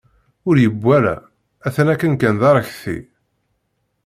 Ur 0.47 0.55
yewwa 0.63 0.91
ara, 0.97 1.15
atan 1.67 1.87
akken 1.93 2.13
kan 2.21 2.35
d 2.39 2.41
arekti. 2.49 2.97